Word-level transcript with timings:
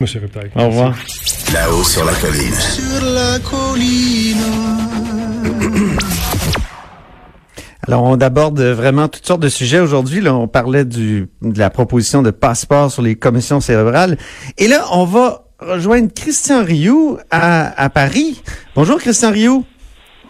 Monsieur. 0.00 0.22
Au 0.56 0.66
revoir. 0.66 0.94
Là-haut 1.52 1.84
sur 1.84 2.02
la 2.06 2.14
colline. 2.14 2.54
Sur 2.54 3.04
la 3.04 3.38
colline. 3.40 4.38
Alors, 7.86 8.04
on 8.04 8.18
aborde 8.18 8.60
vraiment 8.62 9.08
toutes 9.08 9.26
sortes 9.26 9.42
de 9.42 9.50
sujets 9.50 9.78
aujourd'hui. 9.78 10.22
Là, 10.22 10.34
on 10.34 10.48
parlait 10.48 10.86
du, 10.86 11.28
de 11.42 11.58
la 11.58 11.68
proposition 11.68 12.22
de 12.22 12.30
passeport 12.30 12.90
sur 12.90 13.02
les 13.02 13.16
commissions 13.16 13.60
cérébrales. 13.60 14.16
Et 14.56 14.68
là, 14.68 14.86
on 14.92 15.04
va 15.04 15.44
rejoindre 15.58 16.08
Christian 16.14 16.64
Rioux 16.64 17.18
à, 17.30 17.82
à 17.82 17.90
Paris. 17.90 18.42
Bonjour, 18.74 18.98
Christian 18.98 19.32
Rioux. 19.32 19.66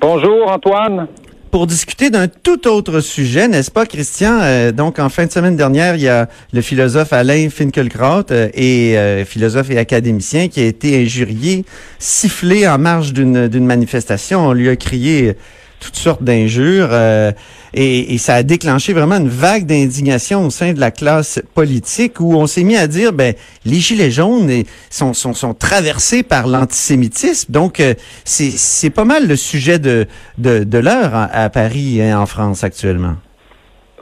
Bonjour, 0.01 0.51
Antoine. 0.51 1.07
Pour 1.51 1.67
discuter 1.67 2.11
d'un 2.11 2.29
tout 2.29 2.69
autre 2.69 3.01
sujet, 3.01 3.49
n'est-ce 3.49 3.73
pas, 3.73 3.85
Christian? 3.85 4.39
Euh, 4.41 4.71
donc, 4.71 5.01
en 5.01 5.09
fin 5.09 5.27
de 5.27 5.33
semaine 5.33 5.57
dernière, 5.57 5.97
il 5.97 6.03
y 6.03 6.09
a 6.09 6.29
le 6.53 6.61
philosophe 6.61 7.13
Alain 7.13 7.49
Finkielkraut 7.51 8.31
euh, 8.31 8.49
euh, 8.57 9.25
philosophe 9.25 9.69
et 9.71 9.79
académicien 9.79 10.47
qui 10.47 10.61
a 10.61 10.67
été 10.67 11.03
injurié, 11.03 11.65
sifflé 11.99 12.69
en 12.69 12.79
marge 12.79 13.13
d'une 13.13 13.67
manifestation. 13.67 14.47
On 14.47 14.53
lui 14.53 14.69
a 14.69 14.77
crié 14.77 15.35
toutes 15.81 15.97
sortes 15.97 16.23
d'injures 16.23 16.89
euh, 16.91 17.33
et, 17.73 18.15
et, 18.15 18.19
ça 18.19 18.35
a 18.35 18.43
déclenché 18.43 18.93
vraiment 18.93 19.17
une 19.17 19.29
vague 19.29 19.67
d'indignation 19.67 20.47
au 20.47 20.51
sein 20.51 20.73
de 20.73 20.81
la 20.81 20.91
classe 20.91 21.43
politique 21.55 22.21
où 22.21 22.35
on 22.35 22.47
s'est 22.47 22.65
mis 22.65 22.77
à 22.77 22.87
dire 22.87 23.13
ben 23.13 23.35
les 23.65 23.77
gilets 23.77 24.11
jaunes 24.11 24.51
sont, 24.91 25.15
sont, 25.15 25.35
sont 25.35 25.55
traversés 25.55 26.23
par 26.23 26.47
l'antisémitisme 26.47 27.53
donc 27.53 27.81
euh, 27.81 27.95
c'est 28.25 28.51
c'est 28.51 28.91
pas 28.91 29.05
mal 29.05 29.27
le 29.27 29.37
sujet 29.37 29.79
de 29.79 30.07
de, 30.39 30.65
de 30.65 30.79
l'heure 30.79 31.11
à, 31.15 31.49
Paris 31.51 32.01
et 32.01 32.15
en 32.15 32.27
France 32.27 32.65
actuellement. 32.65 33.17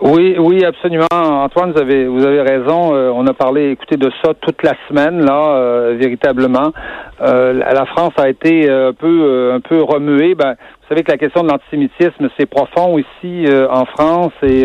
Oui, 0.01 0.37
oui, 0.39 0.65
absolument. 0.65 1.07
Antoine, 1.11 1.73
vous 1.73 1.81
avez, 1.81 2.07
vous 2.07 2.25
avez 2.25 2.43
raison. 2.43 2.95
Euh, 2.95 3.11
on 3.13 3.27
a 3.27 3.35
parlé, 3.35 3.71
écoutez, 3.71 3.97
de 3.97 4.11
ça 4.23 4.33
toute 4.41 4.63
la 4.63 4.75
semaine, 4.89 5.25
là, 5.25 5.57
euh, 5.57 5.97
véritablement. 5.99 6.73
Euh, 7.21 7.53
la 7.53 7.85
France 7.87 8.13
a 8.17 8.29
été 8.29 8.71
un 8.71 8.93
peu, 8.93 9.51
un 9.53 9.61
peu 9.61 9.83
remuée. 9.83 10.37
Ben, 10.37 10.55
vous 10.89 10.95
savez 10.95 11.05
que 11.05 11.13
la 11.13 11.19
question 11.19 11.43
de 11.43 11.49
l'antisémitisme, 11.49 12.31
c'est 12.39 12.47
profond 12.47 12.97
ici 12.97 13.45
en 13.71 13.85
France 13.85 14.33
et 14.43 14.65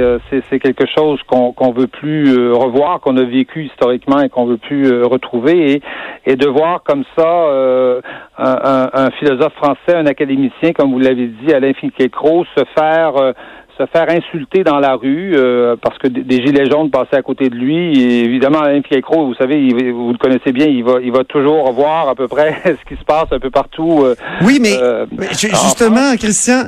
c'est 0.50 0.60
quelque 0.60 0.86
chose 0.98 1.22
qu'on 1.28 1.52
qu'on 1.52 1.74
veut 1.74 1.88
plus 1.88 2.50
revoir, 2.54 3.02
qu'on 3.02 3.18
a 3.18 3.26
vécu 3.26 3.66
historiquement 3.66 4.22
et 4.22 4.30
qu'on 4.30 4.46
veut 4.46 4.58
plus 4.58 5.04
retrouver. 5.04 5.74
Et, 5.74 5.82
et 6.26 6.36
de 6.38 6.48
voir 6.48 6.82
comme 6.84 7.04
ça 7.18 7.28
un, 7.28 8.00
un, 8.38 8.90
un, 8.94 9.12
philosophe 9.20 9.54
français, 9.56 9.96
un 9.96 10.06
académicien, 10.06 10.72
comme 10.72 10.94
vous 10.94 11.00
l'avez 11.00 11.28
dit, 11.28 11.54
Alain 11.54 11.74
Finkielkraut, 11.74 12.46
se 12.56 12.64
faire 12.74 13.34
se 13.78 13.86
faire 13.88 14.10
insulter 14.10 14.64
dans 14.64 14.80
la 14.80 14.96
rue 14.96 15.34
euh, 15.36 15.76
parce 15.82 15.98
que 15.98 16.08
des 16.08 16.46
gilets 16.46 16.70
jaunes 16.70 16.92
passaient 16.92 17.18
à 17.18 17.22
côté 17.22 17.50
de 17.50 17.56
lui. 17.56 18.00
Et 18.00 18.24
évidemment, 18.26 18.60
Alain 18.60 18.82
Fiecro, 18.82 19.26
vous 19.26 19.36
savez, 19.36 19.70
vous 19.92 20.12
le 20.12 20.18
connaissez 20.18 20.52
bien, 20.52 20.68
il 20.68 20.84
va, 20.84 21.00
il 21.02 21.12
va 21.12 21.24
toujours 21.24 21.72
voir 21.74 22.08
à 22.08 22.16
peu 22.16 22.28
près 22.28 22.62
ce 22.66 22.90
qui 22.90 23.00
se 23.00 23.06
passe 23.06 23.28
un 23.32 23.40
peu 23.40 23.50
partout. 23.50 24.02
Euh, 24.04 24.16
oui, 24.42 24.60
mais 24.62 24.76
euh, 24.76 25.06
justement, 25.32 26.16
Christian, 26.18 26.66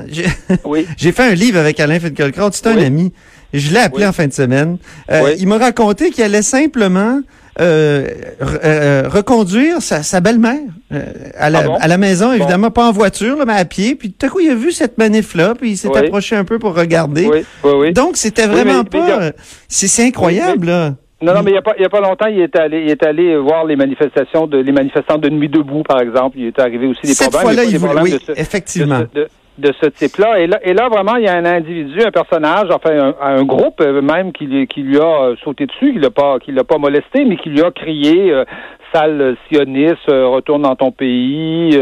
j'ai 0.98 1.12
fait 1.12 1.32
un 1.32 1.36
livre 1.36 1.60
avec 1.60 1.80
Alain 1.80 2.00
Finkielkraut. 2.00 2.50
C'est 2.52 2.68
un 2.68 2.78
ami. 2.78 3.14
Je 3.54 3.74
l'ai 3.74 3.80
appelé 3.80 4.06
en 4.06 4.12
fin 4.12 4.28
de 4.28 4.34
semaine. 4.34 4.78
Il 5.40 5.48
m'a 5.48 5.58
raconté 5.58 6.10
qu'il 6.10 6.24
allait 6.24 6.42
simplement 6.42 7.22
reconduire 9.10 9.82
sa, 9.82 10.04
sa 10.04 10.20
belle-mère 10.20 10.60
euh, 10.92 11.04
à, 11.38 11.50
la, 11.50 11.60
ah 11.60 11.78
à 11.80 11.88
la 11.88 11.98
maison, 11.98 12.32
évidemment, 12.34 12.70
pas 12.70 12.88
en 12.88 12.92
voiture, 12.92 13.38
mais 13.46 13.54
à 13.54 13.66
pied. 13.66 13.96
Puis 13.96 14.12
tout 14.12 14.26
à 14.26 14.30
coup, 14.30 14.40
il 14.40 14.50
a 14.50 14.56
vu 14.56 14.72
cette 14.72 14.98
manif-là, 14.98 15.54
puis 15.56 15.72
il 15.72 15.78
s'est 15.78 15.96
approché 15.96 16.36
un 16.36 16.44
peu 16.44 16.60
pour 16.60 16.76
regarder. 16.76 17.30
Donc, 17.94 18.18
c'était 18.18 18.48
vraiment 18.48 18.84
pas... 18.84 19.32
C'est 19.68 20.04
incroyable, 20.04 20.68
là. 20.68 20.96
Non, 21.22 21.34
non, 21.34 21.44
mais 21.44 21.52
il 21.52 21.54
n'y 21.54 21.60
a, 21.60 21.62
pas, 21.62 21.74
il 21.78 21.82
y 21.82 21.86
a 21.86 21.90
pas 21.90 22.02
longtemps, 22.02 22.28
il 22.28 22.42
est 22.42 22.56
allé, 22.58 22.84
il 22.84 22.90
est 22.90 23.02
allé 23.02 23.38
voir 23.38 23.66
les 23.66 23.78
manifestations 23.78 24.48
de 24.48 24.58
les 24.58 24.72
manifestants 24.74 25.18
de 25.18 25.30
nuit 25.30 25.48
debout, 25.48 25.82
par 25.82 26.02
exemple. 26.02 26.38
Il 26.38 26.48
est 26.48 26.60
arrivé 26.60 26.88
aussi 26.88 27.02
des 27.04 27.14
Cette 27.14 27.32
problèmes. 27.32 27.56
Cette 27.56 27.80
fois-là, 27.80 27.94
il 27.94 28.02
voulait, 28.04 28.18
oui, 28.18 28.20
effectivement 28.36 29.00
de 29.14 29.28
ce 29.64 29.88
type-là. 29.88 30.40
Et 30.40 30.48
là, 30.48 30.60
et 30.64 30.74
là, 30.74 30.90
vraiment, 30.90 31.16
il 31.16 31.24
y 31.24 31.28
a 31.28 31.36
un 31.36 31.46
individu, 31.46 32.02
un 32.02 32.12
personnage, 32.12 32.68
enfin 32.72 33.14
un, 33.22 33.44
groupe 33.44 33.82
euh, 33.82 34.02
même 34.02 34.32
qui, 34.32 34.68
qui 34.68 34.82
lui 34.82 35.00
a 35.00 35.34
sauté 35.44 35.66
dessus, 35.66 35.94
qui 35.94 36.00
l'a 36.00 36.10
pas, 36.10 36.40
qui 36.40 36.52
l'a 36.52 36.64
pas 36.64 36.78
molesté, 36.78 37.26
mais 37.26 37.38
qui 37.38 37.50
lui 37.50 37.62
a 37.62 37.72
crié 37.72 38.32
euh, 38.32 38.44
sale 38.96 39.36
sioniste, 39.48 40.08
retourne 40.08 40.62
dans 40.62 40.76
ton 40.76 40.92
pays, 40.92 41.78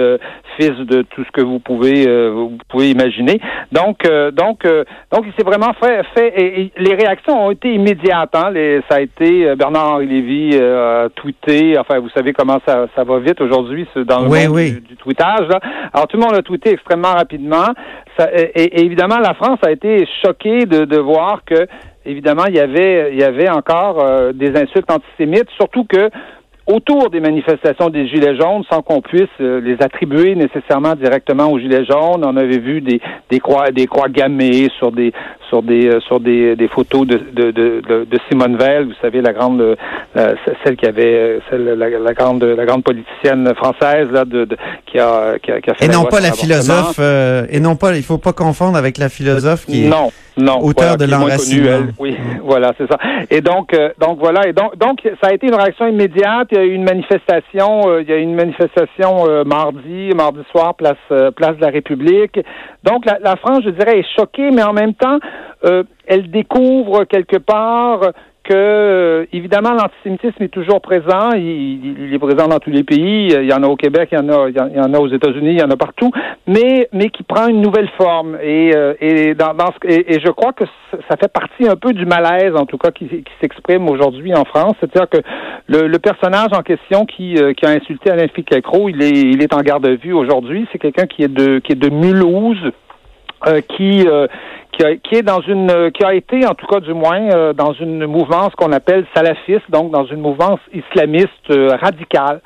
fils 0.58 0.78
de 0.88 1.02
tout 1.04 1.24
ce 1.24 1.32
que 1.32 1.42
vous 1.42 1.60
pouvez 1.60 2.06
vous 2.30 2.58
pouvez 2.70 2.90
imaginer. 2.90 3.40
Donc 3.72 4.00
donc 4.34 4.64
donc 5.12 5.26
il 5.26 5.34
s'est 5.38 5.46
vraiment 5.46 5.74
fait 5.74 6.04
fait 6.16 6.34
et, 6.42 6.72
les 6.78 6.96
réactions 6.96 7.46
ont 7.46 7.52
été 7.52 7.74
immédiates. 7.74 8.34
Hein, 8.34 8.50
les, 8.52 8.82
ça 8.90 8.98
a 8.98 9.02
été 9.02 9.56
Bernard 9.56 9.94
Henri 9.94 10.08
Lévy 10.08 10.58
a 10.58 11.10
tweeté. 11.16 11.78
Enfin, 11.78 12.00
vous 12.00 12.10
savez 12.10 12.34
comment 12.34 12.60
ça, 12.66 12.88
ça 12.96 13.04
va 13.04 13.20
vite 13.20 13.42
aujourd'hui 13.42 13.88
dans 13.96 14.22
le 14.22 14.30
monde 14.30 14.58
Du, 14.58 14.82
du, 14.82 14.96
tweetage. 14.96 15.48
Là. 15.48 15.60
Alors 15.94 16.08
tout 16.08 16.18
le 16.18 16.24
monde 16.24 16.36
a 16.36 16.42
tweeté 16.42 16.72
extrêmement 16.72 17.14
rapidement. 17.14 17.68
Ça, 18.18 18.30
et, 18.34 18.84
évidemment, 18.84 19.20
la 19.20 19.34
France 19.34 19.60
a 19.66 19.72
été 19.72 20.08
choquée 20.24 20.66
de, 20.66 20.86
de 20.86 20.98
voir 20.98 21.42
que, 21.46 21.68
évidemment, 22.06 22.46
il 22.48 22.56
y 22.56 22.60
avait, 22.60 23.12
il 23.12 23.20
y 23.20 23.24
avait 23.24 23.50
encore 23.50 24.04
euh, 24.04 24.34
des 24.34 24.56
insultes 24.56 24.92
antisémites, 24.92 25.50
surtout 25.58 25.86
que 25.86 26.10
autour 26.68 27.10
des 27.10 27.20
manifestations 27.20 27.90
des 27.90 28.08
Gilets 28.08 28.36
jaunes 28.36 28.64
sans 28.72 28.82
qu'on 28.82 29.02
puisse 29.02 29.28
euh, 29.42 29.60
les 29.60 29.82
attribuer 29.82 30.36
nécessairement 30.36 30.96
directement 30.96 31.52
aux 31.52 31.60
Gilets 31.60 31.86
jaunes. 31.86 32.24
On 32.24 32.38
avait 32.38 32.60
vu 32.60 32.82
des, 32.82 33.02
des 33.30 33.40
croix 33.40 33.72
des 33.72 33.88
croix 33.88 34.10
gammées 34.10 34.70
sur 34.78 34.92
des 34.92 35.12
sur 35.54 35.62
des 35.62 35.88
euh, 35.88 36.00
sur 36.02 36.20
des, 36.20 36.56
des 36.56 36.68
photos 36.68 37.06
de, 37.06 37.18
de, 37.32 37.52
de, 37.52 37.82
de, 38.06 38.20
Simone 38.28 38.58
Veil, 38.58 38.86
vous 38.86 38.94
savez 39.02 39.22
la 39.22 39.34
grande 39.34 39.78
celle 40.64 40.76
qui 40.78 40.88
avait 40.88 41.16
euh, 41.16 41.40
celle 41.50 41.66
la, 41.66 41.90
la, 41.90 42.14
grande 42.14 42.44
la 42.44 42.66
grande 42.66 42.84
politicienne 42.84 43.54
française 43.56 44.08
là 44.12 44.26
de, 44.26 44.48
qui 44.88 44.98
a, 44.98 45.38
qui 45.38 45.52
a, 45.52 45.62
qui 45.62 45.70
a 45.70 45.74
fait 45.76 45.86
et 45.86 45.90
non 45.90 46.06
pas 46.06 46.22
la 46.22 46.32
philosophe 46.32 47.00
et 47.00 47.60
non 47.60 47.76
pas 47.76 47.96
il 47.96 48.04
faut 48.04 48.18
pas 48.18 48.34
confondre 48.34 48.78
avec 48.78 48.98
la 48.98 49.10
philosophe 49.10 49.66
qui 49.68 49.88
non 49.88 50.12
non, 50.36 50.58
auteur 50.64 50.98
de 50.98 51.06
l'enracinement. 51.06 51.92
Oui, 52.00 52.18
voilà, 52.44 52.74
c'est 52.76 52.92
ça. 52.92 52.98
Et 53.30 53.42
donc, 53.42 53.70
donc 54.00 54.18
voilà, 54.18 54.48
et 54.48 54.54
donc, 54.54 54.76
donc 54.78 54.98
ça 55.22 55.30
a 55.30 55.34
été 55.36 55.46
une 55.46 55.54
réaction 55.54 55.86
immédiate 55.86 56.48
il 56.52 56.58
y 56.58 56.62
a 56.62 56.66
eu 56.66 56.74
une 56.74 56.84
manifestation, 56.84 57.90
euh, 57.90 58.02
il 58.02 58.10
y 58.10 58.14
a 58.14 58.18
une 58.18 58.36
manifestation 58.36 59.28
euh, 59.28 59.44
mardi, 59.44 60.12
mardi 60.16 60.42
soir, 60.52 60.76
place 60.76 60.98
euh, 61.12 61.32
place 61.32 61.56
de 61.58 61.62
la 61.62 61.70
République. 61.70 62.40
Donc 62.84 63.06
la, 63.06 63.20
la, 63.20 63.36
France, 63.36 63.62
je 63.66 63.70
dirais, 63.70 64.00
est 64.00 64.06
choquée, 64.18 64.52
mais 64.52 64.64
en 64.64 64.74
même 64.74 64.94
temps, 64.94 65.20
elle 66.08 66.30
découvre 66.32 67.06
quelque 67.06 67.38
part 67.38 68.12
que 68.44 68.54
euh, 68.54 69.26
évidemment 69.32 69.72
l'antisémitisme 69.72 70.44
est 70.44 70.50
toujours 70.50 70.82
présent, 70.82 71.32
il, 71.36 72.14
est 72.14 72.20
présent 72.20 72.48
dans 72.48 72.60
tous 72.60 72.72
les 72.72 72.84
pays, 72.84 73.34
il 73.34 73.50
y 73.50 73.54
en 73.54 73.64
a 73.64 73.68
au 73.68 73.76
Québec, 73.76 74.10
il 74.12 74.16
y 74.16 74.22
en 74.22 74.30
a, 74.30 74.50
il 74.50 74.56
y 74.56 74.80
en 74.80 74.94
a 74.94 75.00
aux 75.00 75.08
États-Unis, 75.08 75.52
il 75.52 75.60
y 75.60 75.64
en 75.64 75.72
a 75.72 75.78
partout, 75.78 76.12
mais 76.46 76.90
mais 76.92 77.10
qui 77.10 77.24
prend 77.24 77.48
une 77.48 77.62
nouvelle 77.62 77.90
forme. 77.98 78.38
Et 78.42 78.76
euh, 78.76 78.94
et 79.00 79.34
dans, 79.34 79.54
dans 79.54 79.72
et, 79.86 80.20
je 80.20 80.30
crois 80.32 80.52
que 80.52 80.66
ça 80.92 81.16
fait 81.18 81.32
partie 81.32 81.68
un 81.68 81.76
peu 81.76 81.94
du 81.94 82.06
malaise 82.06 82.54
en 82.56 82.66
tout 82.66 82.78
cas 82.78 82.92
qui, 82.92 83.08
qui 83.08 83.34
s'exprime 83.42 83.90
aujourd'hui 83.90 84.36
en 84.36 84.44
France, 84.44 84.76
c'est-à-dire 84.80 85.10
que 85.10 85.20
le, 85.68 85.88
le, 85.88 86.00
personnage 86.00 86.52
en 86.52 86.62
question 86.62 87.06
qui 87.06 87.38
euh, 87.38 87.54
qui 87.54 87.66
a 87.66 87.70
insulté 87.70 88.12
Alain 88.12 88.28
Ficacro, 88.28 88.90
il 88.90 89.02
est 89.02 89.12
il 89.12 89.42
est 89.42 89.54
en 89.54 89.62
garde 89.62 89.86
à 89.88 89.96
vue 89.96 90.14
aujourd'hui, 90.14 90.68
c'est 90.72 90.80
quelqu'un 90.80 91.06
qui 91.06 91.24
est 91.24 91.34
de 91.34 91.60
qui 91.60 91.72
est 91.72 91.80
de 91.80 91.90
Mulhouse. 91.90 92.72
Qui 93.68 94.06
qui, 94.74 94.86
a, 94.86 94.96
qui 94.98 95.16
est 95.16 95.22
dans 95.22 95.42
une 95.42 95.92
qui 95.92 96.04
a 96.04 96.14
été 96.14 96.46
en 96.46 96.56
tout 96.56 96.66
cas 96.68 96.80
du 96.80 96.94
moins 96.94 97.30
euh, 97.32 97.54
dans 97.54 97.74
une 97.74 98.06
mouvance 98.06 98.54
qu'on 98.56 98.72
appelle 98.72 99.06
salafiste, 99.16 99.70
donc 99.70 99.92
dans 99.92 100.06
une 100.06 100.20
mouvance 100.20 100.60
islamiste 100.74 101.30
euh, 101.52 101.76
radicale. 101.82 102.42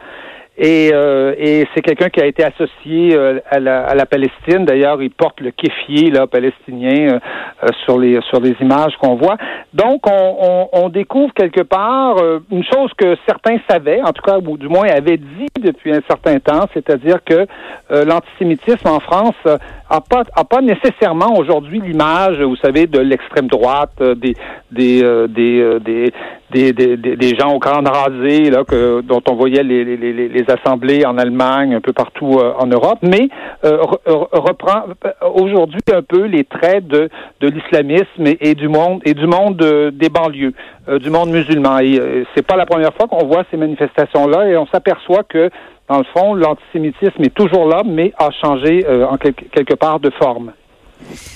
Et, 0.59 0.89
euh, 0.91 1.35
et 1.37 1.67
c'est 1.73 1.81
quelqu'un 1.83 2.09
qui 2.09 2.19
a 2.19 2.25
été 2.25 2.43
associé 2.43 3.15
euh, 3.15 3.39
à, 3.47 3.59
la, 3.59 3.83
à, 3.83 3.93
la, 3.93 4.07
Palestine. 4.07 4.65
D'ailleurs, 4.65 4.99
il 5.03 5.11
porte 5.11 5.39
le 5.39 5.51
kéfier 5.51 6.09
là, 6.09 6.25
palestinien 6.25 7.19
euh, 7.63 7.67
sur 7.85 7.99
les 7.99 8.19
sur 8.21 8.39
les 8.39 8.55
images 8.59 8.93
qu'on 8.99 9.15
voit. 9.15 9.37
Donc, 9.75 10.07
on, 10.09 10.37
on, 10.41 10.69
on, 10.73 10.89
découvre 10.89 11.31
quelque 11.35 11.61
part 11.61 12.17
une 12.51 12.63
chose 12.63 12.89
que 12.97 13.15
certains 13.27 13.57
savaient, 13.69 14.01
en 14.01 14.11
tout 14.11 14.23
cas, 14.23 14.39
ou 14.39 14.57
du 14.57 14.67
moins 14.67 14.87
avaient 14.87 15.17
dit 15.17 15.47
depuis 15.59 15.91
un 15.91 16.01
certain 16.07 16.39
temps, 16.39 16.65
c'est-à-dire 16.73 17.23
que 17.23 17.45
l'antisémitisme 17.89 18.87
en 18.87 18.99
France 18.99 19.35
a 19.45 20.01
pas 20.01 20.23
a 20.33 20.43
pas 20.43 20.61
nécessairement 20.61 21.35
aujourd'hui 21.37 21.81
l'image, 21.81 22.41
vous 22.41 22.55
savez, 22.55 22.87
de 22.87 22.99
l'extrême 22.99 23.47
droite, 23.47 24.01
des 24.01 24.33
des 24.71 25.27
des, 25.27 25.79
des 25.81 26.11
des, 26.51 26.71
des, 26.71 26.95
des, 26.97 27.35
gens 27.37 27.53
au 27.53 27.59
crâne 27.59 27.87
rasé 27.87 28.49
là, 28.49 28.63
que, 28.63 29.01
dont 29.01 29.21
on 29.29 29.35
voyait 29.35 29.63
les, 29.63 29.83
les, 29.83 29.97
les, 29.97 30.45
assemblées 30.49 31.05
en 31.05 31.17
Allemagne, 31.17 31.75
un 31.75 31.81
peu 31.81 31.91
partout 31.91 32.37
euh, 32.39 32.53
en 32.57 32.67
Europe, 32.67 32.99
mais 33.01 33.27
euh, 33.65 33.79
reprend 34.05 34.83
euh, 35.05 35.11
aujourd'hui 35.33 35.81
un 35.91 36.01
peu 36.01 36.23
les 36.25 36.45
traits 36.45 36.87
de, 36.87 37.09
de 37.41 37.47
l'islamisme 37.49 38.23
et, 38.39 38.55
du 38.55 38.69
monde 38.69 39.01
et 39.03 39.13
du 39.13 39.27
monde 39.27 39.57
des 39.93 40.09
banlieues, 40.09 40.53
du 41.01 41.09
monde 41.09 41.31
musulman. 41.31 41.79
Et 41.79 42.25
c'est 42.33 42.45
pas 42.45 42.55
la 42.55 42.65
première 42.65 42.93
fois 42.93 43.07
qu'on 43.07 43.25
voit 43.27 43.43
ces 43.51 43.57
manifestations-là 43.57 44.47
et 44.47 44.57
on 44.57 44.67
s'aperçoit 44.67 45.23
que 45.23 45.49
dans 45.89 45.99
le 45.99 46.05
fond, 46.13 46.33
l'antisémitisme 46.33 47.23
est 47.23 47.33
toujours 47.33 47.67
là, 47.67 47.81
mais 47.85 48.13
a 48.17 48.29
changé 48.41 48.85
en 49.09 49.17
quelque, 49.17 49.45
quelque 49.51 49.75
part 49.75 49.99
de 49.99 50.09
forme. 50.11 50.51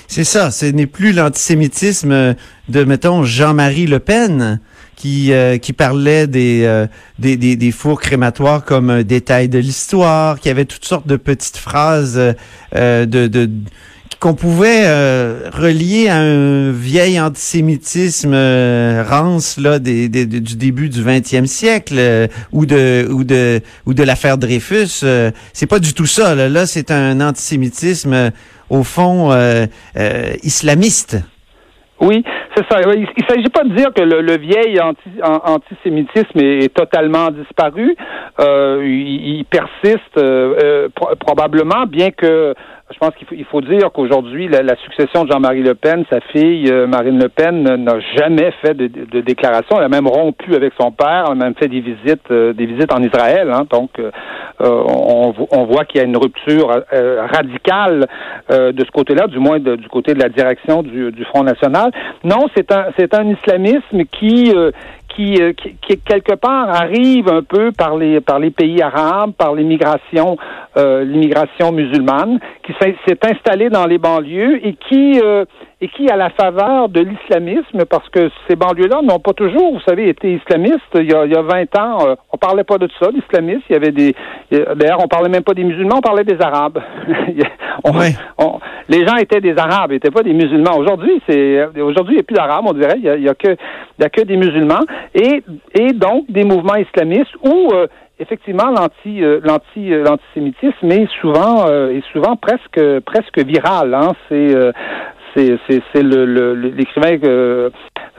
C'est 0.08 0.24
ça, 0.24 0.50
ce 0.50 0.66
n'est 0.66 0.86
plus 0.86 1.12
l'antisémitisme 1.12 2.34
de, 2.68 2.84
mettons, 2.84 3.22
Jean-Marie 3.22 3.86
Le 3.86 3.98
Pen, 3.98 4.60
qui 5.02 5.32
euh, 5.32 5.58
qui 5.58 5.72
parlait 5.72 6.28
des, 6.28 6.62
euh, 6.64 6.86
des, 7.18 7.36
des 7.36 7.56
des 7.56 7.72
fours 7.72 8.00
crématoires 8.00 8.64
comme 8.64 8.88
un 8.88 9.02
détail 9.02 9.48
de 9.48 9.58
l'histoire, 9.58 10.38
qui 10.38 10.48
avait 10.48 10.64
toutes 10.64 10.84
sortes 10.84 11.08
de 11.08 11.16
petites 11.16 11.56
phrases 11.56 12.16
euh, 12.76 13.04
de, 13.06 13.26
de 13.26 13.50
qu'on 14.20 14.34
pouvait 14.34 14.84
euh, 14.84 15.50
relier 15.52 16.06
à 16.08 16.18
un 16.18 16.70
vieil 16.70 17.18
antisémitisme 17.18 18.30
euh, 18.32 19.02
rance 19.08 19.58
là 19.58 19.80
des, 19.80 20.08
des- 20.08 20.26
du 20.26 20.54
début 20.54 20.88
du 20.88 21.02
20e 21.02 21.46
siècle 21.46 21.96
euh, 21.98 22.28
ou 22.52 22.64
de 22.64 23.08
ou 23.10 23.24
de 23.24 23.60
ou 23.86 23.94
de 23.94 24.02
l'affaire 24.04 24.38
Dreyfus 24.38 25.02
c'est 25.52 25.66
pas 25.66 25.80
du 25.80 25.94
tout 25.94 26.06
ça 26.06 26.36
là, 26.36 26.48
Là, 26.48 26.66
c'est 26.66 26.92
un 26.92 27.20
antisémitisme 27.20 28.30
au 28.70 28.84
fond 28.84 29.32
islamiste 30.44 31.16
Oui, 32.02 32.24
c'est 32.56 32.64
ça. 32.68 32.80
Il 32.94 33.02
ne 33.02 33.26
s'agit 33.28 33.48
pas 33.48 33.62
de 33.62 33.74
dire 33.76 33.92
que 33.94 34.02
le, 34.02 34.36
vieil 34.36 34.80
anti, 34.80 35.08
an- 35.22 35.40
antisémitisme 35.44 36.38
est, 36.40 36.74
totalement 36.74 37.30
disparu. 37.30 37.94
Euh, 38.40 38.82
il, 38.84 39.44
persiste 39.44 40.18
euh, 40.18 40.54
euh, 40.62 40.88
pro- 40.94 41.14
probablement, 41.16 41.86
bien 41.86 42.10
que 42.10 42.54
je 42.92 42.98
pense 42.98 43.14
qu'il 43.16 43.26
faut, 43.26 43.34
il 43.36 43.44
faut 43.44 43.60
dire 43.60 43.90
qu'aujourd'hui, 43.92 44.48
la, 44.48 44.62
la 44.62 44.76
succession 44.76 45.24
de 45.24 45.32
Jean-Marie 45.32 45.62
Le 45.62 45.74
Pen, 45.74 46.04
sa 46.10 46.20
fille 46.32 46.70
euh, 46.70 46.86
Marine 46.86 47.18
Le 47.20 47.28
Pen, 47.28 47.62
n'a 47.62 47.98
jamais 48.16 48.52
fait 48.62 48.74
de, 48.74 48.86
de, 48.86 49.20
déclaration. 49.20 49.76
Elle 49.78 49.84
a 49.84 49.88
même 49.88 50.06
rompu 50.06 50.54
avec 50.54 50.72
son 50.80 50.90
père, 50.92 51.24
elle 51.26 51.32
a 51.32 51.44
même 51.44 51.54
fait 51.54 51.68
des 51.68 51.80
visites, 51.80 52.30
euh, 52.30 52.52
des 52.52 52.66
visites 52.66 52.92
en 52.92 53.02
Israël. 53.02 53.50
hein. 53.50 53.64
donc, 53.70 53.90
euh, 53.98 54.10
euh, 54.60 54.84
on, 54.86 55.34
on 55.50 55.64
voit 55.64 55.84
qu'il 55.84 56.00
y 56.00 56.04
a 56.04 56.06
une 56.06 56.16
rupture 56.16 56.82
euh, 56.92 57.26
radicale 57.32 58.06
euh, 58.50 58.72
de 58.72 58.84
ce 58.84 58.90
côté-là, 58.90 59.26
du 59.26 59.38
moins 59.38 59.58
du 59.58 59.88
côté 59.88 60.14
de 60.14 60.20
la 60.20 60.28
direction 60.28 60.82
du, 60.82 61.10
du 61.12 61.24
Front 61.24 61.42
National. 61.42 61.90
Non, 62.24 62.46
c'est 62.54 62.70
un, 62.72 62.86
c'est 62.98 63.14
un 63.14 63.28
islamisme 63.28 64.04
qui, 64.10 64.52
euh, 64.54 64.70
qui, 65.14 65.40
euh, 65.40 65.52
qui, 65.52 65.98
quelque 65.98 66.34
part 66.34 66.68
arrive 66.68 67.28
un 67.28 67.42
peu 67.42 67.72
par 67.72 67.96
les 67.96 68.20
par 68.20 68.38
les 68.38 68.50
pays 68.50 68.80
arabes, 68.82 69.32
par 69.32 69.54
l'immigration 69.54 70.36
euh, 70.76 71.04
l'immigration 71.04 71.72
musulmane, 71.72 72.38
qui 72.64 72.72
s'est 72.80 72.96
s'est 73.06 73.18
installée 73.22 73.70
dans 73.70 73.86
les 73.86 73.98
banlieues 73.98 74.66
et 74.66 74.74
qui 74.74 75.20
euh, 75.20 75.44
et 75.82 75.88
qui, 75.88 76.08
à 76.08 76.16
la 76.16 76.30
faveur 76.30 76.88
de 76.88 77.00
l'islamisme, 77.00 77.84
parce 77.90 78.08
que 78.10 78.30
ces 78.48 78.54
banlieues-là 78.54 79.00
n'ont 79.02 79.18
pas 79.18 79.32
toujours, 79.32 79.72
vous 79.74 79.80
savez, 79.80 80.08
été 80.08 80.32
islamistes. 80.32 80.78
Il 80.94 81.10
y 81.10 81.12
a, 81.12 81.24
il 81.26 81.32
y 81.32 81.36
a 81.36 81.42
20 81.42 81.76
ans, 81.76 81.98
euh, 82.06 82.14
on 82.32 82.36
parlait 82.38 82.62
pas 82.62 82.78
de 82.78 82.88
ça, 83.00 83.10
l'islamisme. 83.10 83.62
Il 83.68 83.72
y 83.72 83.76
avait 83.76 83.90
des, 83.90 84.14
d'ailleurs, 84.76 85.00
on 85.02 85.08
parlait 85.08 85.28
même 85.28 85.42
pas 85.42 85.54
des 85.54 85.64
musulmans, 85.64 85.96
on 85.96 86.00
parlait 86.00 86.22
des 86.22 86.40
arabes. 86.40 86.80
On- 87.84 87.90
on- 88.38 88.60
les 88.88 89.04
gens 89.06 89.16
étaient 89.16 89.40
des 89.40 89.56
arabes, 89.58 89.90
ils 89.90 89.94
n'étaient 89.94 90.10
pas 90.12 90.22
des 90.22 90.34
musulmans. 90.34 90.76
Aujourd'hui, 90.76 91.20
c'est, 91.28 91.64
aujourd'hui, 91.80 92.14
il 92.14 92.18
n'y 92.18 92.20
a 92.20 92.22
plus 92.22 92.34
d'arabes, 92.36 92.64
on 92.68 92.74
dirait. 92.74 92.94
Il 92.98 93.02
y 93.04 93.08
a, 93.08 93.16
il 93.16 93.22
y 93.24 93.28
a 93.28 93.34
que, 93.34 93.48
il 93.48 94.02
y 94.02 94.04
a 94.04 94.08
que 94.08 94.20
des 94.22 94.36
musulmans 94.36 94.84
et, 95.14 95.42
et 95.74 95.92
donc 95.92 96.30
des 96.30 96.44
mouvements 96.44 96.76
islamistes 96.76 97.34
où 97.42 97.70
euh, 97.72 97.86
effectivement 98.20 98.70
l'anti 98.70 99.24
euh, 99.24 99.40
l'anti 99.42 99.92
euh, 99.92 100.04
l'antisémitisme 100.04 100.92
est 100.92 101.08
souvent 101.20 101.66
euh, 101.66 101.90
est 101.96 102.04
souvent 102.12 102.36
presque 102.36 102.80
presque 103.04 103.38
viral 103.38 103.94
hein. 103.94 104.12
c'est 104.28 104.54
euh, 104.54 104.70
c'est 105.34 105.82
c'est 105.92 106.02
le 106.02 106.54
l'écrivain 106.54 107.16
euh, 107.24 107.70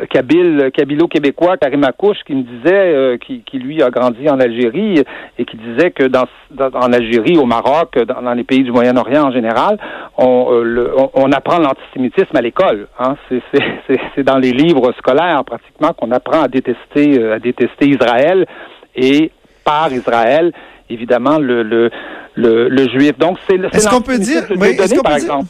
kabyle 0.09 0.71
kabilo-québécois 0.73 1.57
Karim 1.57 1.83
Akouche 1.83 2.17
qui 2.25 2.33
me 2.35 2.43
disait 2.43 2.73
euh, 2.95 3.17
qui 3.17 3.41
qui 3.43 3.59
lui 3.59 3.81
a 3.83 3.89
grandi 3.89 4.27
en 4.29 4.39
Algérie 4.39 5.03
et 5.37 5.45
qui 5.45 5.57
disait 5.57 5.91
que 5.91 6.03
dans, 6.03 6.25
dans- 6.51 6.71
en 6.73 6.91
Algérie 6.93 7.37
au 7.37 7.45
Maroc 7.45 7.97
dans, 8.07 8.21
dans 8.21 8.33
les 8.33 8.43
pays 8.43 8.63
du 8.63 8.71
Moyen-Orient 8.71 9.23
en 9.25 9.31
général 9.31 9.77
on 10.17 10.47
euh, 10.51 10.63
le- 10.63 10.91
on, 10.97 11.09
on 11.13 11.31
apprend 11.31 11.59
l'antisémitisme 11.59 12.35
à 12.35 12.41
l'école 12.41 12.87
hein. 12.99 13.15
c'est 14.15 14.23
dans 14.23 14.37
les 14.37 14.51
livres 14.51 14.91
scolaires 14.97 15.43
pratiquement 15.45 15.93
qu'on 15.93 16.11
apprend 16.11 16.41
à 16.43 16.47
détester 16.47 17.19
euh, 17.19 17.35
à 17.35 17.39
détester 17.39 17.87
Israël 17.87 18.45
et 18.95 19.31
par 19.65 19.91
Israël, 19.93 20.51
évidemment, 20.89 21.39
le, 21.39 21.63
le, 21.63 21.89
le, 22.35 22.67
le 22.67 22.89
juif. 22.89 23.17
Donc, 23.17 23.37
c'est 23.47 23.55
Est-ce 23.55 23.87
qu'on 23.89 24.01
peut 24.01 24.17
dire- 24.17 24.43
oui, 24.59 24.67
est-ce 24.83 24.93
qu'on 24.95 25.03
peut. 25.03 25.45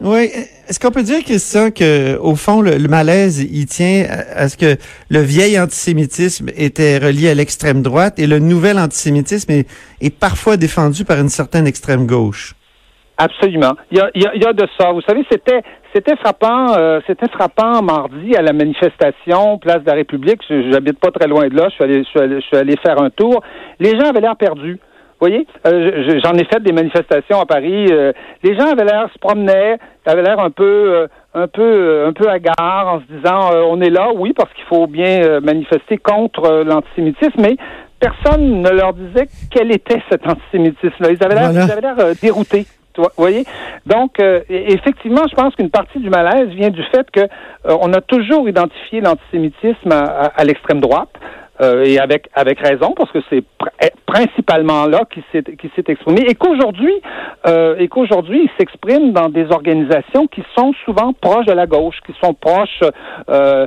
Oui. 0.00 0.30
Est-ce 0.68 0.78
qu'on 0.78 0.92
peut 0.92 1.02
dire, 1.02 1.24
Christian, 1.24 1.70
que 1.70 2.16
au 2.18 2.36
fond, 2.36 2.60
le, 2.60 2.76
le 2.76 2.88
malaise, 2.88 3.42
il 3.42 3.66
tient 3.66 4.06
à, 4.34 4.48
ce 4.48 4.56
que 4.56 4.76
le 5.10 5.20
vieil 5.20 5.58
antisémitisme 5.58 6.48
était 6.56 6.98
relié 6.98 7.30
à 7.30 7.34
l'extrême 7.34 7.82
droite 7.82 8.18
et 8.18 8.26
le 8.26 8.38
nouvel 8.38 8.78
antisémitisme 8.78 9.50
est, 9.50 9.66
est 10.00 10.16
parfois 10.16 10.56
défendu 10.56 11.04
par 11.04 11.18
une 11.18 11.28
certaine 11.28 11.66
extrême 11.66 12.06
gauche? 12.06 12.54
Absolument. 13.16 13.74
Il 13.90 13.98
y 13.98 14.00
a, 14.00 14.10
il 14.14 14.22
y 14.22 14.26
a, 14.26 14.34
il 14.36 14.42
y 14.42 14.46
a 14.46 14.52
de 14.52 14.64
ça. 14.78 14.92
Vous 14.92 15.00
savez, 15.00 15.24
c'était 15.28 15.62
c'était 15.92 16.16
frappant, 16.16 16.76
euh, 16.76 17.00
c'était 17.06 17.28
frappant 17.28 17.82
mardi 17.82 18.36
à 18.36 18.42
la 18.42 18.52
manifestation 18.52 19.58
Place 19.58 19.82
de 19.82 19.86
la 19.86 19.94
République. 19.94 20.40
J'habite 20.48 21.00
pas 21.00 21.10
très 21.10 21.26
loin 21.26 21.48
de 21.48 21.56
là. 21.56 21.68
Je 21.70 21.74
suis 21.74 21.84
allé, 21.84 22.04
je 22.04 22.08
suis 22.08 22.20
allé, 22.20 22.36
je 22.36 22.46
suis 22.46 22.56
allé 22.56 22.76
faire 22.76 23.02
un 23.02 23.10
tour. 23.10 23.42
Les 23.80 23.98
gens 23.98 24.10
avaient 24.10 24.20
l'air 24.20 24.36
perdus. 24.36 24.78
Vous 25.20 25.26
voyez, 25.26 25.46
Euh, 25.66 26.04
je- 26.08 26.18
j'en 26.24 26.34
ai 26.34 26.44
fait 26.44 26.62
des 26.62 26.72
manifestations 26.72 27.40
à 27.40 27.46
Paris. 27.46 27.86
euh, 27.90 28.12
les 28.44 28.56
gens 28.56 28.66
avaient 28.70 28.84
l'air 28.84 29.08
se 29.12 29.18
promenaient, 29.18 29.78
avaient 30.06 30.22
l'air 30.22 30.38
un 30.38 30.50
peu, 30.50 30.64
euh, 30.64 31.06
un 31.34 31.48
peu, 31.48 31.62
euh, 31.62 32.08
un 32.08 32.12
peu 32.12 32.28
hagards 32.28 32.86
en 32.94 33.00
se 33.00 33.12
disant, 33.12 33.50
on 33.68 33.80
est 33.80 33.90
là, 33.90 34.10
oui, 34.14 34.32
parce 34.32 34.52
qu'il 34.54 34.64
faut 34.64 34.86
bien 34.86 35.40
manifester 35.40 35.98
contre 35.98 36.62
l'antisémitisme, 36.64 37.40
mais 37.40 37.56
personne 37.98 38.62
ne 38.62 38.70
leur 38.70 38.92
disait 38.94 39.26
quel 39.50 39.72
était 39.72 40.00
cet 40.08 40.24
antisémitisme-là. 40.26 41.10
Ils 41.10 41.24
avaient 41.24 41.34
l'air, 41.34 41.94
Voilà. 41.96 42.14
déroutés. 42.22 42.66
Vous 42.96 43.04
voyez? 43.16 43.44
Donc, 43.86 44.18
euh, 44.18 44.40
effectivement, 44.48 45.22
je 45.30 45.34
pense 45.36 45.54
qu'une 45.54 45.70
partie 45.70 46.00
du 46.00 46.10
malaise 46.10 46.48
vient 46.48 46.70
du 46.70 46.82
fait 46.92 47.08
que 47.12 47.20
euh, 47.20 47.76
on 47.80 47.92
a 47.92 48.00
toujours 48.00 48.48
identifié 48.48 49.00
l'antisémitisme 49.00 49.92
à, 49.92 49.98
à- 50.00 50.40
à 50.40 50.44
l'extrême 50.44 50.80
droite. 50.80 51.10
Euh, 51.60 51.84
et 51.84 51.98
avec 51.98 52.28
avec 52.34 52.60
raison 52.60 52.92
parce 52.96 53.10
que 53.10 53.18
c'est 53.28 53.40
pr- 53.60 53.68
eh, 53.82 53.90
principalement 54.06 54.86
là 54.86 55.00
qui 55.12 55.22
s'est 55.32 55.42
qui 55.42 55.70
s'est 55.74 55.84
exprimé 55.88 56.22
et 56.28 56.34
qu'aujourd'hui 56.34 56.92
euh, 57.46 57.76
et 57.78 57.88
qu'aujourd'hui 57.88 58.42
il 58.44 58.50
s'exprime 58.58 59.12
dans 59.12 59.28
des 59.28 59.46
organisations 59.50 60.26
qui 60.26 60.42
sont 60.56 60.72
souvent 60.84 61.12
proches 61.12 61.46
de 61.46 61.52
la 61.52 61.66
gauche 61.66 61.96
qui 62.06 62.14
sont 62.22 62.34
proches 62.34 62.80
euh, 63.28 63.66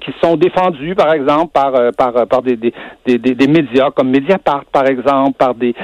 qui 0.00 0.12
sont 0.22 0.36
défendues 0.36 0.94
par 0.94 1.12
exemple 1.12 1.52
par 1.52 1.72
par 1.96 2.26
par 2.26 2.42
des 2.42 2.56
des, 2.56 2.72
des, 3.06 3.18
des- 3.18 3.34
des 3.34 3.48
médias 3.48 3.90
comme 3.90 4.10
Mediapart 4.10 4.64
par 4.72 4.86
exemple 4.86 5.36
par 5.38 5.54
des 5.54 5.74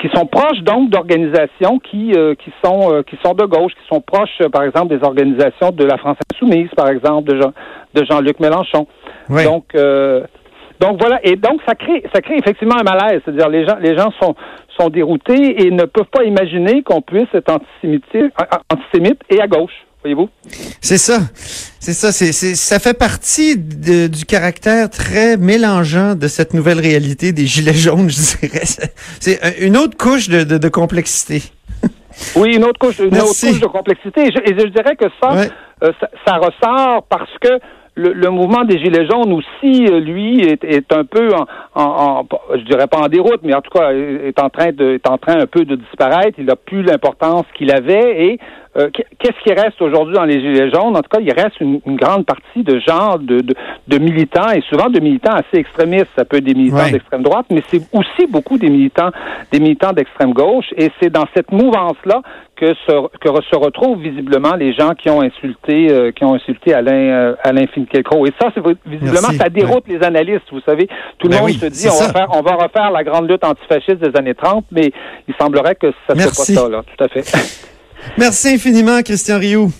qui 0.00 0.08
sont 0.14 0.26
proches 0.26 0.60
donc 0.62 0.90
d'organisations 0.90 1.78
qui 1.78 2.12
qui 2.38 2.52
sont 2.64 3.02
qui 3.08 3.18
sont 3.24 3.34
de 3.34 3.44
gauche 3.44 3.72
qui 3.74 3.86
sont 3.88 4.00
proches 4.00 4.38
par 4.52 4.62
exemple 4.62 4.96
des 4.96 5.04
organisations 5.04 5.70
de 5.72 5.84
la 5.84 5.98
France 5.98 6.16
insoumise 6.34 6.68
par 6.76 6.88
exemple 6.88 7.28
de 7.30 7.40
Jean 7.40 7.52
de 7.94 8.04
Jean-Luc 8.04 8.40
Mélenchon 8.40 8.86
Oui. 9.28 9.44
donc, 9.44 9.64
donc 10.82 10.98
voilà, 11.00 11.18
et 11.24 11.36
donc 11.36 11.60
ça 11.66 11.74
crée, 11.74 12.02
ça 12.14 12.20
crée 12.20 12.36
effectivement 12.38 12.76
un 12.78 12.82
malaise. 12.82 13.20
C'est-à-dire 13.24 13.48
les 13.48 13.64
gens, 13.66 13.76
les 13.80 13.96
gens 13.96 14.10
sont 14.20 14.34
sont 14.78 14.88
déroutés 14.88 15.62
et 15.66 15.70
ne 15.70 15.84
peuvent 15.84 16.10
pas 16.10 16.24
imaginer 16.24 16.82
qu'on 16.82 17.02
puisse 17.02 17.28
être 17.34 17.52
antisémite, 18.70 19.18
et 19.30 19.40
à 19.40 19.46
gauche. 19.46 19.72
Voyez-vous? 20.02 20.28
C'est 20.80 20.98
ça. 20.98 21.18
C'est 21.78 21.92
ça. 21.92 22.10
C'est, 22.10 22.32
ça 22.56 22.78
fait 22.80 22.98
partie 22.98 23.56
de- 23.56 24.08
du 24.08 24.24
caractère 24.24 24.90
très 24.90 25.36
mélangeant 25.36 26.14
de 26.16 26.26
cette 26.26 26.54
nouvelle 26.54 26.80
réalité 26.80 27.32
des 27.32 27.46
Gilets 27.46 27.74
jaunes, 27.74 28.10
je 28.10 28.38
dirais. 28.46 28.64
C'est- 28.64 28.92
C'est 29.20 29.38
un- 29.44 29.66
une 29.66 29.76
autre 29.76 29.96
couche 29.96 30.28
de, 30.28 30.42
de, 30.42 30.58
de 30.58 30.68
complexité. 30.68 31.42
Oui, 32.34 32.56
une 32.56 32.64
autre 32.64 32.78
couche, 32.80 32.98
une 32.98 33.10
Merci. 33.10 33.46
autre 33.46 33.52
couche 33.52 33.60
de 33.60 33.66
complexité. 33.78 34.20
Et 34.22 34.30
je, 34.32 34.38
et 34.52 34.58
je 34.58 34.66
dirais 34.68 34.96
que 34.96 35.06
ça, 35.22 35.34
Ouais. 35.34 35.48
euh, 35.84 35.92
ça, 36.00 36.08
ça 36.26 36.34
ressort 36.36 37.04
parce 37.08 37.30
que 37.40 37.58
le, 37.94 38.30
mouvement 38.30 38.64
des 38.64 38.78
Gilets 38.78 39.06
jaunes 39.06 39.32
aussi, 39.32 39.86
euh, 39.86 40.00
lui, 40.00 40.40
est, 40.40 40.64
est 40.64 40.92
un 40.92 41.04
peu 41.04 41.28
en, 41.34 41.46
en, 41.74 42.20
en- 42.20 42.26
je 42.54 42.62
dirais 42.64 42.86
pas 42.86 42.98
en 42.98 43.08
déroute, 43.08 43.40
mais 43.42 43.54
en 43.54 43.60
tout 43.60 43.70
cas 43.70 43.92
est 43.92 44.38
en 44.40 44.48
train 44.48 44.72
de, 44.72 44.94
est 44.94 45.08
en 45.08 45.18
train 45.18 45.38
un 45.40 45.46
peu 45.46 45.64
de 45.64 45.76
disparaître. 45.76 46.38
Il 46.38 46.46
n'a 46.46 46.56
plus 46.56 46.82
l'importance 46.82 47.44
qu'il 47.54 47.70
avait. 47.70 48.24
Et 48.26 48.38
euh, 48.76 48.88
qu- 48.90 49.02
qu'est-ce 49.18 49.38
qui 49.44 49.52
reste 49.52 49.80
aujourd'hui 49.82 50.14
dans 50.14 50.24
les 50.24 50.40
Gilets 50.40 50.70
jaunes? 50.70 50.96
En 50.96 51.02
tout 51.02 51.08
cas, 51.10 51.20
il 51.20 51.32
reste 51.32 51.60
une, 51.60 51.80
une 51.86 51.96
grande 51.96 52.24
partie 52.24 52.62
de 52.62 52.78
gens, 52.80 53.16
de, 53.18 53.40
de, 53.40 53.54
de 53.88 53.98
militants 53.98 54.50
et 54.50 54.62
souvent 54.62 54.88
de 54.88 54.98
militants 55.00 55.34
assez 55.34 55.58
extrémistes. 55.60 56.08
Ça 56.16 56.24
peut 56.24 56.38
être 56.38 56.44
des 56.44 56.54
militants 56.54 56.90
d'extrême 56.90 57.22
droite, 57.22 57.46
mais 57.50 57.62
c'est 57.68 57.82
aussi 57.92 58.26
beaucoup 58.30 58.56
des 58.58 58.70
militants, 58.70 59.10
des 59.52 59.60
militants 59.60 59.92
d'extrême 59.92 60.32
gauche. 60.32 60.66
Et 60.76 60.90
c'est 61.00 61.10
dans 61.10 61.26
cette 61.34 61.52
mouvance-là 61.52 62.22
que 62.56 62.74
se, 62.86 63.08
que 63.18 63.28
se 63.50 63.56
retrouvent 63.56 64.00
visiblement 64.00 64.54
les 64.54 64.72
gens 64.72 64.90
qui 64.94 65.10
ont 65.10 65.20
insulté, 65.20 65.88
euh, 65.90 66.12
qui 66.12 66.24
ont 66.24 66.34
insulté 66.34 66.72
Alain, 66.72 66.92
euh, 66.92 67.34
Alain 67.42 67.66
Finkielkraut. 67.66 68.24
Et 68.26 68.32
ça, 68.40 68.50
c'est 68.54 68.62
visiblement, 68.86 69.20
Merci. 69.22 69.36
ça 69.38 69.48
déroute 69.48 69.84
les 69.88 70.02
analystes. 70.02 70.46
Vous 70.52 70.60
savez, 70.60 70.86
tout 71.18 71.26
le 71.26 71.30
Ben 71.30 71.38
monde 71.40 71.46
oui, 71.46 71.54
se 71.54 71.66
dit, 71.66 71.88
on 71.88 71.98
va 72.06 72.12
faire, 72.12 72.28
on 72.30 72.40
va 72.42 72.52
refaire 72.54 72.90
la 72.92 73.02
grande 73.02 73.28
lutte 73.28 73.44
antifasciste 73.44 73.96
des 73.98 74.16
années 74.18 74.34
30, 74.34 74.64
mais 74.70 74.92
il 75.26 75.34
semblerait 75.40 75.74
que 75.74 75.92
ça 76.06 76.14
ne 76.14 76.20
soit 76.20 76.30
pas 76.54 76.60
ça, 76.62 76.68
là. 76.68 76.82
Tout 76.96 77.04
à 77.04 77.08
fait. 77.08 77.22
Merci 78.18 78.48
infiniment, 78.48 79.02
Christian 79.02 79.38
Rioux. 79.38 79.72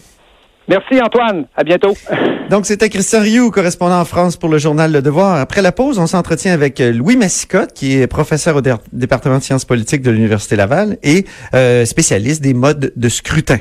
Merci, 0.68 1.00
Antoine. 1.02 1.46
À 1.56 1.64
bientôt. 1.64 1.94
Donc, 2.50 2.66
c'était 2.66 2.88
Christian 2.88 3.20
Rioux, 3.20 3.50
correspondant 3.50 3.98
en 4.00 4.04
France 4.04 4.36
pour 4.36 4.48
le 4.48 4.58
journal 4.58 4.92
Le 4.92 5.02
Devoir. 5.02 5.36
Après 5.40 5.60
la 5.60 5.72
pause, 5.72 5.98
on 5.98 6.06
s'entretient 6.06 6.52
avec 6.52 6.80
euh, 6.80 6.92
Louis 6.92 7.16
Massicotte, 7.16 7.72
qui 7.72 7.98
est 7.98 8.06
professeur 8.06 8.56
au 8.56 8.60
dé- 8.60 8.74
département 8.92 9.38
de 9.38 9.42
sciences 9.42 9.64
politiques 9.64 10.02
de 10.02 10.10
l'Université 10.10 10.54
Laval 10.54 10.98
et 11.02 11.24
euh, 11.54 11.84
spécialiste 11.84 12.42
des 12.42 12.54
modes 12.54 12.92
de 12.94 13.08
scrutin. 13.08 13.58